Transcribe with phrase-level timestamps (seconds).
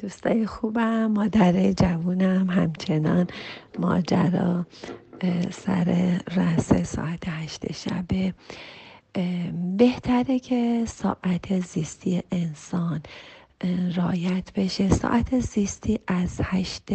[0.00, 3.26] دوستای خوبم مادر جوونم همچنان
[3.78, 4.66] ماجرا
[5.50, 8.34] سر رأس ساعت هشت شبه
[9.76, 13.02] بهتره که ساعت زیستی انسان
[13.96, 14.88] رایت بشه.
[14.88, 16.88] ساعت زیستی از هشت,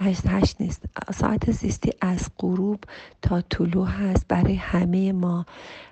[0.00, 0.84] هشت, هشت نیست.
[1.14, 2.84] ساعت زیستی از غروب
[3.22, 4.28] تا طلوع هست.
[4.28, 5.46] برای همه ما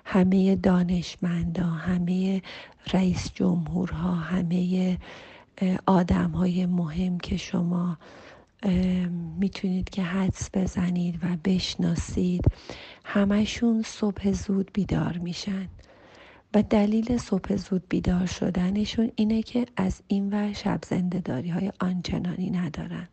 [0.05, 2.41] همه دانشمندا همه
[2.93, 4.97] رئیس جمهورها همه
[5.85, 7.97] آدم های مهم که شما
[9.39, 12.45] می‌تونید که حدس بزنید و بشناسید
[13.05, 15.67] همشون صبح زود بیدار میشن.
[16.53, 22.49] و دلیل صبح زود بیدار شدنشون اینه که از این ور شب زندهداری های آنچنانی
[22.49, 23.07] ندارن.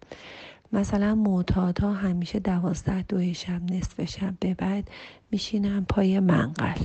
[0.72, 4.90] مثلا معتادها همیشه دوازده دو شب نصف شب به بعد
[5.30, 6.84] میشینن پای منقل.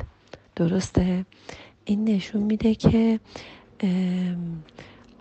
[0.56, 1.26] درسته؟
[1.86, 3.20] این نشون میده که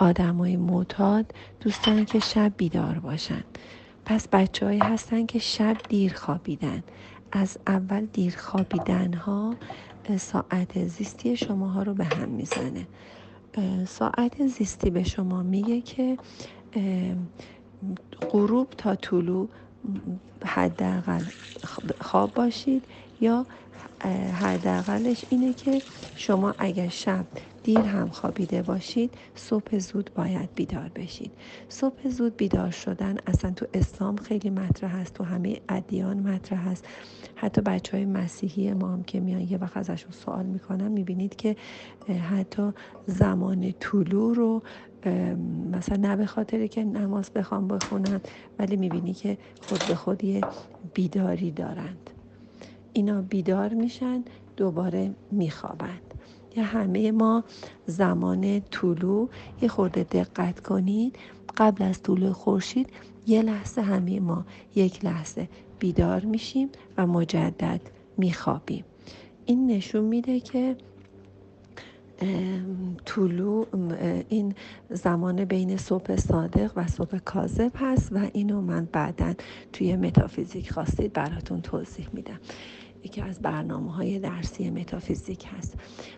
[0.00, 3.44] آدمای معتاد دوست دارن که شب بیدار باشن.
[4.04, 6.82] پس بچه هستن که شب دیر خوابیدن.
[7.32, 9.54] از اول دیر خوابیدن ها
[10.18, 12.86] ساعت زیستی شما ها رو به هم می‌زنه.
[13.86, 16.18] ساعت زیستی به شما میگه که
[18.30, 19.48] غروب تا طلوع
[20.44, 21.22] حداقل
[22.00, 22.84] خواب باشید
[23.20, 23.46] یا
[24.40, 25.82] حداقلش اینه که
[26.14, 27.26] شما اگر شب
[27.62, 31.32] دیر هم خوابیده باشید صبح زود باید بیدار بشید.
[31.68, 36.84] صبح زود بیدار شدن اصلا تو اسلام خیلی مطرح هست تو همه ادیان مطرح هست.
[37.34, 41.56] حتی بچه های مسیحی ما هم که میان یه وقت ازشون سوال می‌کنم می‌بینید که
[42.30, 42.70] حتی
[43.06, 44.62] زمان طلوع رو
[45.72, 48.20] مثلا نه به خاطر که نماز بخوام بخونن
[48.58, 50.22] ولی می‌بینی که خود به خود
[50.94, 52.10] بیداری دارند.
[52.92, 54.24] اینا بیدار میشن
[54.56, 56.09] دوباره میخوابند
[56.56, 57.44] یا همه ما
[57.86, 59.28] زمان طلوع
[59.62, 61.16] یه خورده دقت کنید.
[61.56, 62.88] قبل از طلوع خورشید
[63.26, 65.48] یه لحظه همه ما یک لحظه
[65.78, 67.80] بیدار میشیم و مجدد
[68.18, 68.84] میخوابیم.
[69.46, 70.76] این نشون میده که
[73.04, 73.66] طلوع
[74.28, 74.54] این
[74.90, 79.34] زمان بین صبح صادق و صبح کاذب هست و اینو من بعدا
[79.72, 82.40] توی متافیزیک خواستید براتون توضیح میدم.
[83.04, 85.74] یکی از برنامه های درسی متافیزیک هست.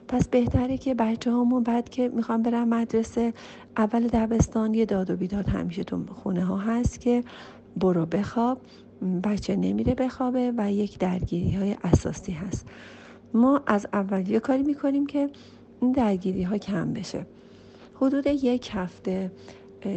[0.09, 3.35] پس بهتره که بچه همون بعد که می‌خوام برم مدرسه
[3.77, 7.25] اول دبستان یه داد و بیداد همیشه تو خونه ها هست که
[7.77, 8.61] برو بخواب.
[9.25, 12.67] بچه نمیره بخوابه و یک درگیری های اساسی هست.
[13.35, 15.31] ما از اول یه کاری می‌کنیم که
[15.81, 17.27] این درگیری ها کم بشه.
[17.95, 19.31] حدود یک هفته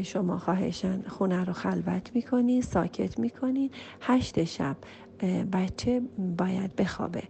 [0.03, 3.71] شما خواهشن خونه رو خلوت می‌کنی ساکت می‌کنی.
[4.01, 4.75] هشت شب
[5.51, 6.01] بچه
[6.37, 7.23] باید بخوابه.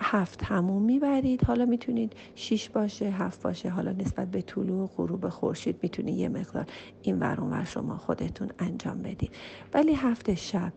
[0.00, 1.44] هفت همون می‌برید.
[1.44, 3.68] حالا می‌تونید شیش باشه هفت باشه.
[3.68, 6.66] حالا نسبت به طلوع و غروب خورشید می‌تونید یه مقدار
[7.02, 9.30] این ور شما خودتون انجام بدید.
[9.74, 10.72] ولی هفت شب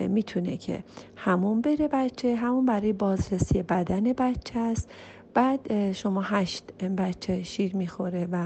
[0.00, 0.84] می‌تونه که
[1.16, 4.90] همون بره بچه همون برای بازرسی بدن بچه است.
[5.34, 8.44] بعد شما هشت بچه شیر می‌خوره و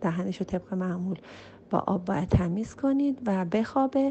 [0.00, 1.18] دهنش رو طبق معمول
[1.70, 4.10] با آب باید تمیز کنید و بخوابه.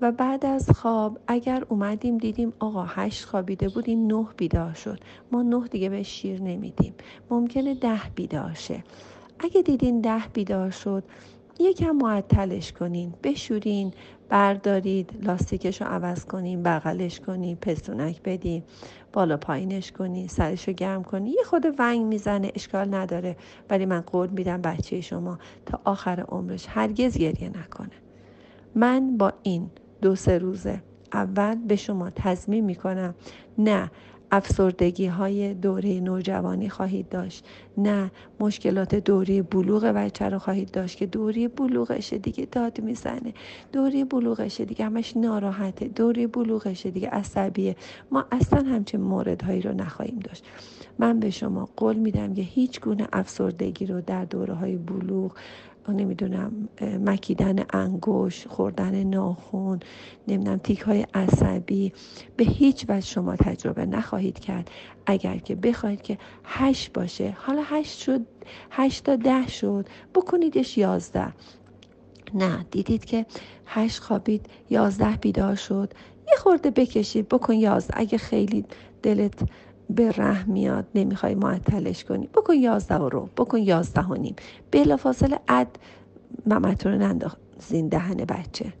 [0.00, 5.00] و بعد از خواب اگر اومدیم دیدیم آقا هشت خوابیده بود این نه بیدار شد.
[5.32, 6.94] ما نه دیگه به شیر نمیدیم.
[7.30, 8.84] ممکنه ده بیدار شه.
[9.38, 11.04] اگه دیدین ده بیدار شد
[11.60, 13.14] یکم معطلش کنین.
[13.22, 13.92] بشورین
[14.28, 18.62] بردارید لاستیکش رو عوض کنین بغلش کنین پستونک بدین
[19.12, 21.26] بالا پایینش کنین سرش رو گرم کنین.
[21.26, 23.36] یه خود ونگ می‌زنه اشکال نداره.
[23.70, 27.90] ولی من قول میدم بچه شما تا آخر عمرش هرگز گریه نکنه.
[28.74, 29.70] من با این
[30.02, 30.82] دو سه روزه.
[31.12, 33.14] اول به شما تضمین می‌کنم.
[33.58, 33.90] نه
[34.30, 37.44] افسردگی های دوره نوجوانی خواهید داشت.
[37.78, 38.10] نه
[38.40, 43.34] مشکلات دوره بلوغ بچه رو خواهید داشت که دوره بلوغشه دیگه داد می‌زنه.
[43.72, 45.88] دوره بلوغشه دیگه همش ناراحته.
[45.88, 47.76] دوره بلوغشه دیگه عصبیه.
[48.10, 50.44] ما اصلا همچین موردهایی رو نخواهیم داشت.
[50.98, 55.32] من به شما قول میدم که هیچ گونه افسردگی رو در دوره های بلوغ
[55.92, 59.80] نمی‌دونم مکیدن انگوش خوردن ناخون
[60.28, 61.92] نمی‌دونم تیک های عصبی.
[62.36, 64.70] به هیچ وجه شما تجربه نخواهید کرد.
[65.06, 68.20] اگر که بخواید که هشت باشه حالا هشت شد
[68.70, 71.32] هشت تا ده شد بکنیدش یازده.
[72.34, 73.26] نه دیدید که
[73.66, 75.92] هشت خوابید یازده بیدار شد.
[76.28, 77.94] یه خورده بکشید بکن یازده.
[77.96, 78.64] اگه خیلی
[79.02, 79.34] دلت
[79.90, 82.26] به رحم میاد نمی‌خوای معطلش کنی.
[82.26, 84.34] بکن یازده رو بکن یازده و نیم.
[84.70, 85.78] بلا فاصله اد
[86.46, 88.72] ممتون رو نندازین دهن بچه.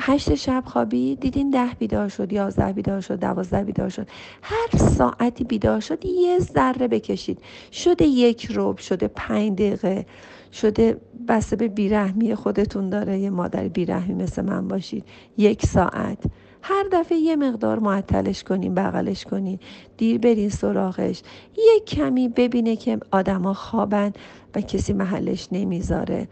[0.00, 4.08] هشت شب خوابی دیدین ده بیدار شد یازده بیدار شد دوازده بیدار شد.
[4.42, 7.38] هر ساعتی بیدار شد یه ذره بکشید.
[7.72, 10.06] شده یک روب شده پنج دقیقه
[10.52, 13.18] شده بسته به بیرحمی خودتون داره.
[13.18, 15.04] یه مادر بیرحمی مثل من باشید.
[15.38, 16.18] یک ساعت.
[16.62, 19.58] هر دفعه یه مقدار معطلش کنین بغلش کنین
[19.96, 21.22] دیر برین سراغش.
[21.56, 24.12] یه کمی ببینه که آدما خوابن
[24.54, 26.28] و کسی محلش نمی‌ذاره.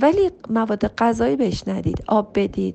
[0.00, 2.04] ولی مواد غذایی بهش ندید.
[2.06, 2.74] آب بدید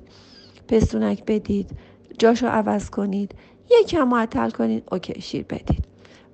[0.68, 1.70] پستونک بدید
[2.18, 3.34] جاشو عوض کنید.
[3.70, 5.84] یه کم معطل کنید اوکی شیر بدید.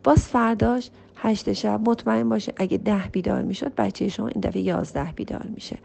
[0.04, 5.12] باز فرداش هشت شب مطمئن باشه اگه ده بیدار می‌شد بچه شما این دفعه یازده
[5.16, 5.78] بیدار میشه.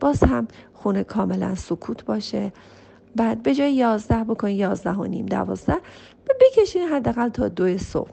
[0.00, 2.52] باز هم خونه کاملا سکوت باشه.
[3.16, 5.78] بعد به جای یازده بکن یازده و نیم دوازده
[6.40, 8.10] بکشین حداقل تا دو صبح.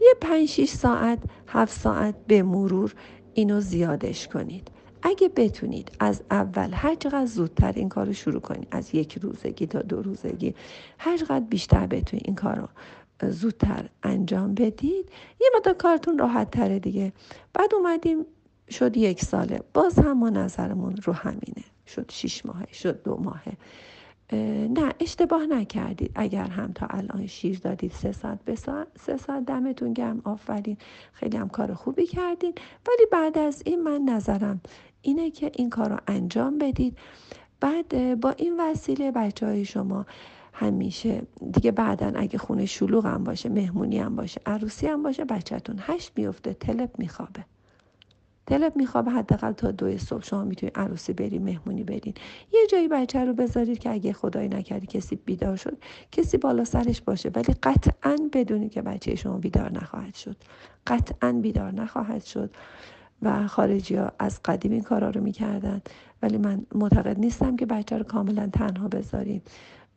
[0.00, 1.18] یه پنج شیش ساعت
[1.48, 2.94] هفت ساعت به مرور
[3.34, 4.70] اینو زیادش کنید.
[5.02, 9.66] اگه بتونید از اول هر چقدر زودتر این کار رو شروع کنید از یک روزگی
[9.66, 10.54] تا دو روزگی
[10.98, 12.68] هر چقدر بیشتر بتونید این کار رو
[13.30, 15.10] زودتر انجام بدید
[15.40, 17.12] یه مدت کارتون راحت تره دیگه.
[17.52, 18.26] بعد اومدیم
[18.70, 19.60] شد یک ساله.
[19.74, 21.64] باز هم ما نظرمون رو همینه.
[21.86, 23.56] شد شیش ماهه شد دو ماهه.
[24.68, 26.12] نه اشتباه نکردید.
[26.14, 28.54] اگر هم تا الان شیر دادید سه ساعت به
[28.96, 30.76] سه ساعت دمتون گرم آفرین.
[31.12, 34.60] خیلی هم کار خوبی کردید ولی بعد از این من نظرم
[35.02, 36.98] اینه که این کار رو انجام بدید.
[37.60, 40.06] بعد با این وسیله بچه های شما
[40.52, 41.22] همیشه
[41.52, 46.12] دیگه بعدا اگه خونه شلوغ هم باشه مهمونی هم باشه عروسی هم باشه بچهتون هشت
[46.16, 47.44] میفته تلپ میخوابه.
[48.46, 52.14] تلپ میخوابه حداقل تا دو صبح شما می‌تونید عروسی برید مهمونی برین.
[52.52, 55.78] یه جایی بچه رو بذارید که اگه خدایی نکردی کسی بیدار شد
[56.12, 57.30] کسی بالا سرش باشه.
[57.34, 60.36] ولی قطعا بدونید که بچه شما بیدار نخواهد شد.
[60.86, 62.50] قطعا بیدار نخواهد شد.
[63.22, 65.82] و خارجی ها از قدیم این کارا رو می‌کردن.
[66.22, 69.42] ولی من معتقد نیستم که بچه رو کاملا تنها بذاریم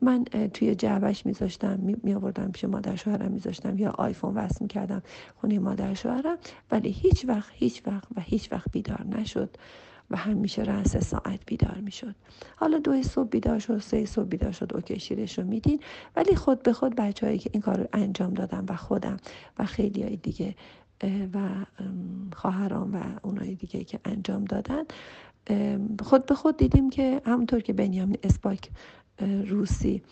[0.00, 5.02] من توی جعبش میذاشتم می آوردم پیش مادر شوهرم میذاشتم یا آیفون وصل می‌کردم
[5.36, 6.38] خونه مادر شوهرم
[6.70, 9.56] ولی هیچ وقت هیچ وقت و هیچ وقت بیدار نشد
[10.10, 12.14] و همیشه رأس ساعت بیدار می‌شد.
[12.56, 15.80] حالا دو صبح بیدار شد سه صبح بیدار شد OK شیرش رو میدین.
[16.16, 19.16] ولی خود به خود بچههایی که این کار رو انجام دادم و خودم
[19.58, 20.54] و خیلی های دیگه
[21.34, 21.38] و
[22.32, 24.82] خواهران و اونایی دیگه که انجام دادن
[26.00, 28.70] خود به خود دیدیم که همونطور که بنیامین اسپاک
[29.46, 30.02] روسی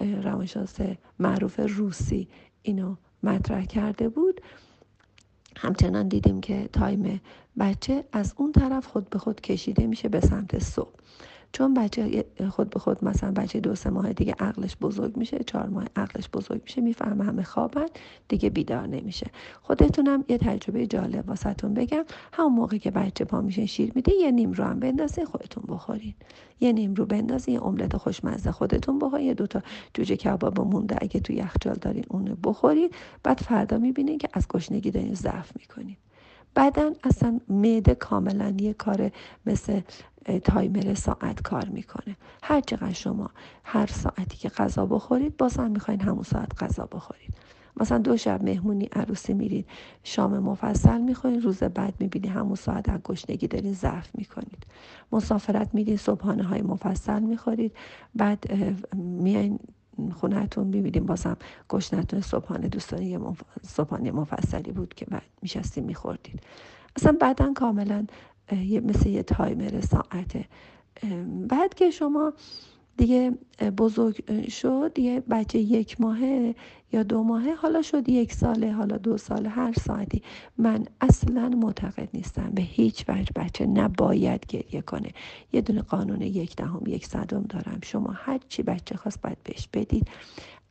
[0.00, 0.76] روانشناس
[1.18, 2.28] معروف روسی
[2.62, 4.40] اینو مطرح کرده بود.
[5.56, 7.20] همچنان دیدیم که time
[7.58, 10.94] بچه از اون طرف خود به خود کشیده میشه به سمت صبح.
[11.54, 15.66] چون بچه خود به خود مثلا بچه دو سه ماه دیگه عقلش بزرگ میشه چهار
[15.66, 17.86] ماه عقلش بزرگ میشه می‌فهمه همه خوابن
[18.28, 19.26] دیگه بیدار نمیشه.
[19.62, 22.04] خودتونم یه تجربه جالب واسهتون بگم.
[22.32, 26.14] همون موقع که بچه پا میشه شیر میده یه نیم رو هم خودتون بخورین.
[26.60, 29.26] یه نیم رو بندازین یه املت خوشمزه خودتون بخورین.
[29.26, 29.62] یه دوتا
[29.94, 32.90] جوجه کباب مونده اگه تو یخچال دارین اونو بخورین.
[33.22, 35.96] بعد فردا می‌بینین که از گشنگی دارین ضعف می‌کنین.
[36.54, 39.10] بعدا اصلا معده کاملا یه کار
[39.46, 39.80] مثل
[40.44, 42.16] تایمر ساعت کار می‌کنه.
[42.42, 43.30] هر چقدر شما
[43.64, 47.34] هر ساعتی که غذا بخورید باز هم می‌خواین همون ساعت غذا بخورید.
[47.76, 49.66] مثلا دو شب مهمونی عروسی میرید
[50.04, 54.66] شام مفصل می‌خورید روز بعد می‌بینی همون ساعت از گشنگی دارین ضعف می‌کنید.
[55.12, 57.72] مسافرت میرید صبحانه های مفصل می‌خورید
[58.14, 58.44] بعد
[58.94, 59.58] میاین
[60.12, 61.06] خونهتون می‌بینیم.
[61.06, 61.36] بازم
[61.68, 63.20] گشنتون صبحانه دوستان یه
[63.62, 66.42] صبحانه مفصلی بود که بعد میشستیم میخوردید
[66.96, 68.06] اصلا بعدا کاملا
[68.84, 70.44] مثل یه تایمر ساعته.
[71.48, 72.32] بعد که شما
[72.96, 73.32] دیگه
[73.78, 74.98] بزرگ شد.
[74.98, 76.54] یه بچه یک ماهه
[76.92, 80.22] یا دو ماهه حالا شد یک ساله حالا دو ساله هر ساعتی.
[80.58, 85.10] من اصلا معتقد نیستم به هیچ وجه بچه نباید گریه کنه.
[85.52, 87.78] یه دونه قانون یک دهم یک صدم دارم.
[87.82, 90.08] شما هر چی بچه خواست باید بهش بدید.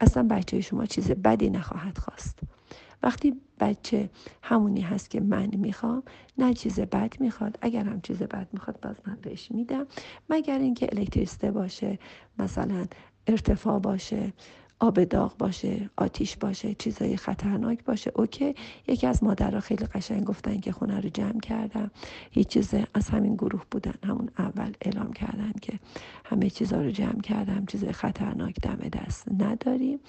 [0.02, 2.40] اصلا بچه شما چیز بدی نخواهد خواست.
[3.04, 4.10] وقتی بچه
[4.44, 6.04] همونی هست که من می‌خوام
[6.38, 7.58] نه چیز بد می‌خواد.
[7.62, 9.88] اگر هم چیز بد می‌خواد باز من بهش میدم.
[10.30, 12.00] مگر اینکه الکتریسته باشه
[12.40, 12.86] مثلا
[13.28, 14.34] ارتفاع باشه
[14.80, 18.56] آب داغ باشه آتیش باشه چیزای خطرناک باشه اوکی.
[18.88, 21.92] یکی از مادرها خیلی قشنگ گفتن که خونه رو جمع کردم.
[22.32, 25.80] هیچ چیز از همین گروه بودن همون اول اعلام کردن که
[26.26, 30.00] همه چیزها رو جمع کردم چیز خطرناک دم دست نداریم.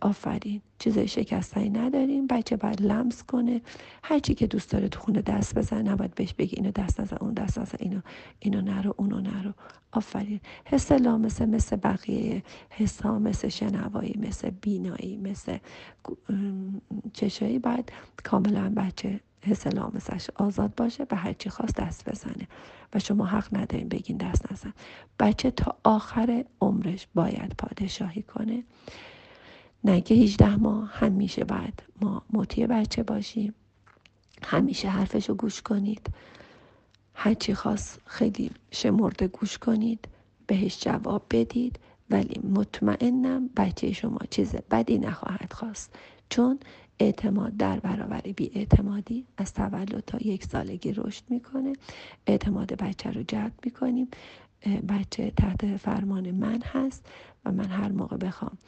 [0.00, 0.60] آفرین.
[0.78, 2.26] چیزای شکستنی نداریم.
[2.26, 3.60] بچه باید لمس کنه.
[4.02, 7.34] هرچی که دوست داره تو خونه دست بزنه نباید بهش بگی اینو دست نزن اون
[7.34, 8.00] دست نزن اینو
[8.38, 9.52] اینو نرو اونو نرو.
[9.92, 10.40] آفرین.
[10.64, 12.42] حس لامسه مثل بقیه.
[12.70, 15.58] حس ها مثل شنوایی مثل بینایی مثل
[17.12, 17.58] چشایی.
[17.58, 17.92] باید
[18.24, 22.48] کاملا بچه حس لامسش آزاد باشه به هرچی خواست دست بزنه.
[22.94, 24.72] و شما حق ندارین بگین دست نزن.
[25.20, 28.64] بچه تا آخر عمرش باید پادشاهی کنه.
[29.84, 33.54] نه که 18 ماه همیشه بعد ما مطیع بچه باشیم.
[34.42, 36.10] همیشه حرفشو گوش کنید.
[37.14, 40.08] هرچی خواست خیلی شمرده گوش کنید
[40.46, 41.78] بهش جواب بدید
[42.10, 45.94] ولی مطمئنم بچه شما چیز بدی نخواهد خواست.
[46.30, 46.58] چون
[46.98, 51.72] اعتماد در برابر بی اعتمادی از تولد تا یک سالگی رشد می‌کنه.
[52.26, 54.08] اعتماد بچه رو جلب می‌کنیم.
[54.88, 57.06] بچه تحت فرمان من هست
[57.44, 58.58] و من هر موقع بخوام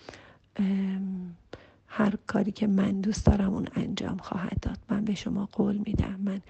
[1.86, 4.78] هر کاری که من دوست دارم اون انجام خواهد داد.
[4.90, 6.20] من به شما قول میدم.
[6.24, 6.40] من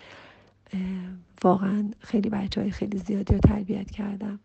[1.44, 4.40] واقعا خیلی بچه های خیلی زیادی رو تربیت کردم.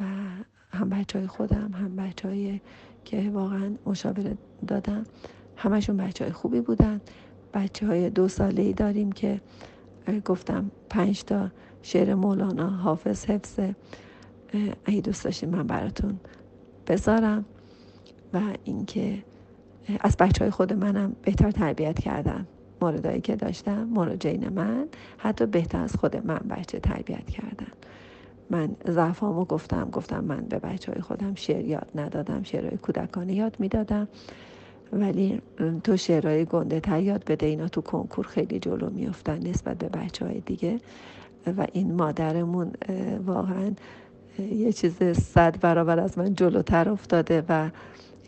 [0.00, 0.04] و
[0.72, 2.60] هم بچه های خودم هم بچه های
[3.04, 5.04] که واقعا مشاوره دادم
[5.56, 7.00] همشون بچه های خوبی بودن.
[7.54, 9.40] بچه های دو ساله ای داریم که
[10.24, 11.50] گفتم پنج تا
[11.82, 13.74] شعر مولانا حافظ حفظه
[14.84, 16.20] اگه دوست داشتیم من براتون
[16.86, 17.44] بذارم.
[18.34, 19.18] و اینکه
[20.00, 22.46] از بچه های خود منم بهتر تربیت کردم.
[22.82, 24.86] موردایی که داشتم مراجعین من
[25.18, 27.72] حتی بهتر از خود من بچه تربیت کردن.
[28.50, 33.56] من ضعفامو گفتم گفتم من به بچه های خودم شعر یاد ندادم شعرهای کودکانه یاد
[33.58, 34.08] می‌دادم.
[34.92, 35.42] ولی
[35.84, 40.26] تو شعرهای گنده تر یاد بده اینا تو کنکور خیلی جلو میفتن نسبت به بچه
[40.26, 40.80] های دیگه.
[41.46, 42.72] و این مادرمون
[43.26, 43.72] واقعا
[44.38, 47.70] یه چیز صد برابر از من جلوتر افتاده و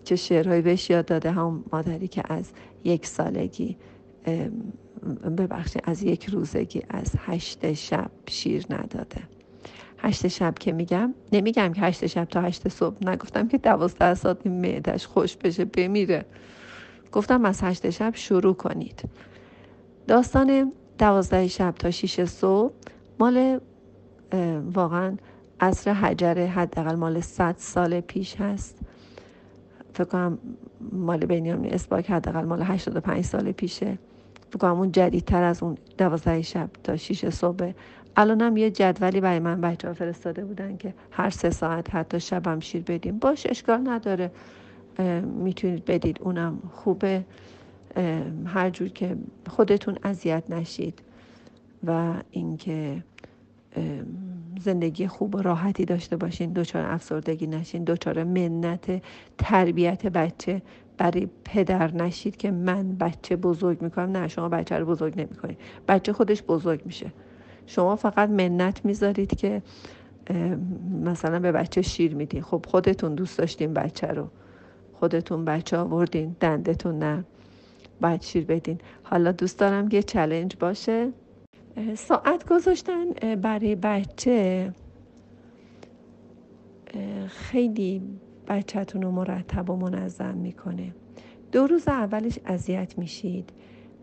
[0.05, 2.51] چه شعرهایی بهش یاد داده هم مادری که از
[2.85, 3.77] یک سالگی
[5.39, 9.21] ببخشید از یک روزگی از هشت شب شیر نداده.
[9.99, 14.47] هشت شب که میگم نمیگم که هشت شب تا هشت صبح نگفتم که دوازده ساعت
[14.47, 16.25] معدش خوش بشه بمیره.
[17.13, 19.09] گفتم از هشت شب شروع کنید.
[20.09, 22.73] داستان دوازده شب تا شیش صبح
[23.19, 23.61] مال
[24.75, 25.17] واقعا
[25.61, 28.79] عصر حجر حداقل مال صد سال پیش هست.
[29.95, 30.39] فکر کنم
[30.93, 33.99] مال بینیامین اسباک حداقل مال 85 سال پیشه.
[34.51, 37.73] فکر کنم اون جدیدتر از اون دوازده شب تا 6 صبح.
[38.17, 42.61] الانم یه جدولی برای من بچه ها فرستاده بودن که هر سه ساعت حتی شبم
[42.61, 43.19] شیر بدیم.
[43.19, 44.31] باش اشکال نداره.
[45.23, 46.19] می‌تونید بدید.
[46.23, 47.25] اونم خوبه.
[48.47, 49.17] هر جور که
[49.49, 51.03] خودتون اذیت نشید
[51.87, 53.03] و اینکه
[54.63, 59.03] زندگی خوب و راحتی داشته باشین دچار افسردگی نشین دچار منت
[59.39, 60.63] تربیت بچه.
[60.99, 64.17] برای پدر نشید که من بچه بزرگ می‌کنم.
[64.17, 67.13] نه شما بچه رو بزرگ نمی‌کنید بچه خودش بزرگ میشه.
[67.67, 69.63] شما فقط منت می‌ذارید که
[71.05, 72.43] مثلا به بچه شیر میدین.
[72.43, 74.29] خب خودتون دوست داشتین بچه رو.
[74.93, 77.25] خودتون بچه آوردین دندتون نه.
[78.01, 78.79] باید شیر بدین.
[79.03, 81.13] حالا دوست دارم یه چلنج باشه.
[81.95, 84.73] ساعت گذاشتن برای بچه
[87.27, 88.03] خیلی
[88.49, 90.95] بچهتون رو مرتب و منظم می‌کنه.
[91.53, 93.51] دو روز اولش اذیت میشید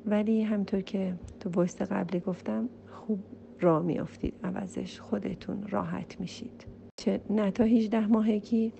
[0.05, 3.19] ولی همطور که تو ویست قبلی گفتم خوب
[3.59, 6.65] را میافتید عوضش خودتون راحت میشید.
[6.97, 8.73] چه نه تا 18 ماهگی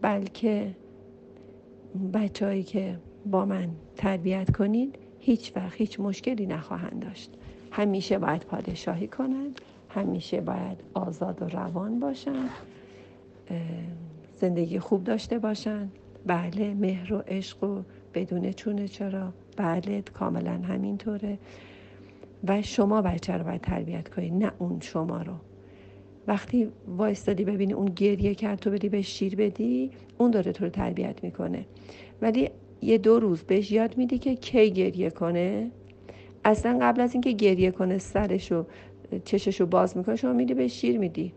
[0.00, 0.76] بلکه
[2.12, 7.30] بچههایی که با من تربیت کنید هیچ وقت هیچ مشکلی نخواهند داشت.
[7.70, 12.50] همیشه باید پادشاهی کنند همیشه باید آزاد و روان باشند
[14.40, 15.92] زندگی خوب داشته باشند.
[16.26, 17.82] بله مهر و عشق و
[18.14, 21.38] بدون چونه چرا؟ بله کاملا همینطوره.
[22.48, 25.34] و شما بچه رو باید تربیت کنید نه اون شما رو.
[26.26, 30.70] وقتی وایستادی ببینی اون گریه کرد تو بدی به شیر بدی اون داره تو رو
[30.70, 31.64] تربیت می‌کنه.
[32.22, 32.50] ولی
[32.82, 35.70] یه دو روز بهش یاد میدی که کی گریه کنه.
[36.44, 38.64] اصلا قبل از اینکه گریه کنه سرشو
[39.24, 41.32] چششو باز می‌کنه شما میدی به شیر میدی.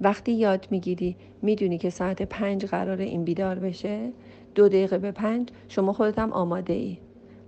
[0.00, 4.12] وقتی یاد می‌گیری می‌دونی که ساعت پنج قرار این بیدار بشه.
[4.54, 6.98] دو دقیقه به پنج شما خودت هم آماده ای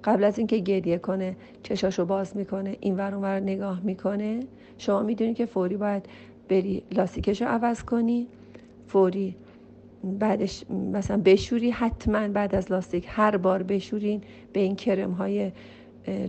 [0.05, 4.41] قبل از اینکه گریه کنه چشاشو باز می‌کنه این ور اونور نگاه می‌کنه.
[4.79, 6.07] شما می‌دونی که فوری باید
[6.49, 8.27] بری لاستیکش رو عوض کنی.
[8.87, 9.35] فوری
[10.05, 14.21] بعدش مثلا بشوری حتما بعد از لاستیک هر بار بشورین
[14.53, 15.53] به این کرم های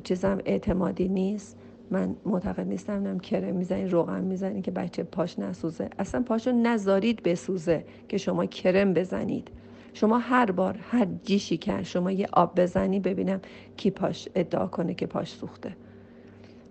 [0.03, 1.57] چیزم اعتمادی نیست.
[1.91, 5.89] من معتقد نیستم نم کرم می‌زنین روغن می‌زنین که بچه پاش نسوزه.
[5.99, 9.47] اصلا پاشو نذارید بسوزه که شما کرم بزنید.
[9.93, 13.39] شما هر بار هر جیشی که شما یه آب بزنی ببینم
[13.77, 15.75] کی پاش ادعا کنه که پاش سوخته.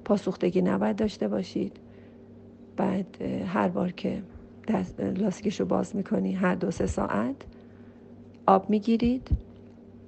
[0.04, 1.76] پاسوختگی نباید داشته باشید.
[2.76, 4.22] بعد هر بار که
[4.68, 7.36] دست لاستیکش رو باز می‌کنی هر دو سه ساعت.
[8.46, 9.28] آب می‌گیرید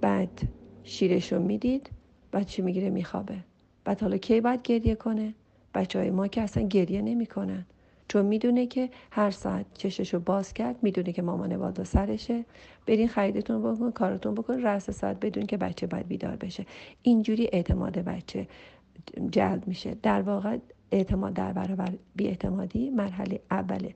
[0.01, 0.41] بعد
[0.85, 1.91] شیرش رو می‌دید
[2.33, 3.37] بعد چی می‌گیره؟ میخوابه.
[3.85, 5.35] بعد حالا کی باید گریه کنه؟
[5.75, 7.67] بچه های ما که اصلا گریه نمی‌کنن.
[8.09, 12.45] چون می‌دونه که هر ساعت چششو باز کرد می‌دونه که مامان بالا سرشه.
[12.87, 16.67] برین خریدتون بکن کارتون بکن رأس ساعت بدون که بچه باید بیدار بشه.
[17.03, 18.47] اینجوری اعتماد بچه
[19.31, 19.97] جلب میشه.
[20.03, 20.59] در واقع
[20.93, 23.89] اعتماد در برابر بیاعتمادی مرحله اول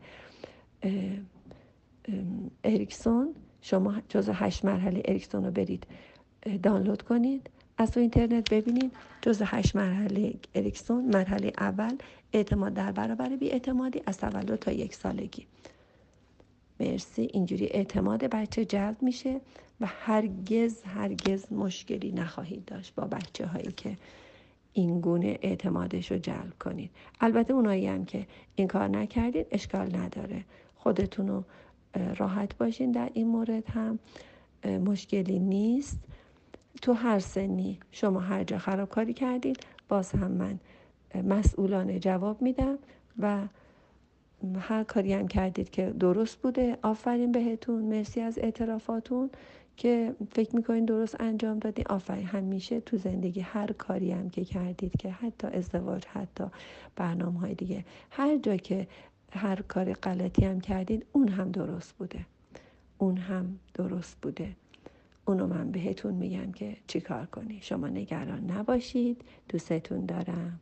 [2.64, 5.86] اریکسون شما جز هشت مرحله اریکسون رو برید
[6.62, 7.50] دانلود کنید.
[7.78, 8.92] از تو اینترنت ببینید
[9.22, 11.96] جز هشت مرحله اریکسون مرحله اول
[12.32, 15.46] اعتماد در برابر اعتمادی از تولد تا یک سالگی.
[16.80, 17.28] مرسی.
[17.32, 19.40] اینجوری اعتماد بچه جلب میشه
[19.80, 23.96] و هرگز هرگز مشکلی نخواهید داشت با بچه هایی که
[24.72, 26.90] این گونه اعتمادش رو جلب کنید.
[27.20, 30.44] البته اونایی هم که این کار نکردید اشکال نداره.
[30.78, 31.44] خودتون رو
[32.16, 32.92] راحت باشین.
[32.92, 33.98] در این مورد هم
[34.64, 35.98] مشکلی نیست.
[36.82, 40.58] تو هر سنی شما هر جا خرابکاری کردید باز هم من
[41.24, 42.78] مسئولانه جواب میدم
[43.18, 43.40] و
[44.58, 47.82] هر کاری هم کردید که درست بوده آفرین بهتون.
[47.82, 49.30] مرسی از اعترافاتون
[49.76, 51.84] که فکر می‌کنین درست انجام دادین.
[51.90, 52.26] آفرین.
[52.26, 56.44] همیشه تو زندگی هر کاری هم که کردید که حتی ازدواج حتی
[56.96, 58.86] برنامه های دیگه هر جا که
[59.32, 62.26] هر کار غلطی هم کردید اون هم درست بوده.
[62.98, 64.56] اون هم درست بوده.
[65.24, 69.24] اونو من بهتون میگم که چیکار کنی؟ شما نگران نباشید.
[69.48, 70.60] دوستتون دارم.